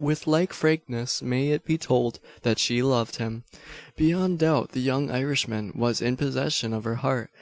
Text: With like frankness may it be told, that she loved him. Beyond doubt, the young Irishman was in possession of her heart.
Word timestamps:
With 0.00 0.26
like 0.26 0.54
frankness 0.54 1.20
may 1.20 1.48
it 1.50 1.62
be 1.66 1.76
told, 1.76 2.20
that 2.40 2.58
she 2.58 2.82
loved 2.82 3.16
him. 3.16 3.44
Beyond 3.98 4.38
doubt, 4.38 4.72
the 4.72 4.80
young 4.80 5.10
Irishman 5.10 5.72
was 5.74 6.00
in 6.00 6.16
possession 6.16 6.72
of 6.72 6.84
her 6.84 6.94
heart. 6.94 7.30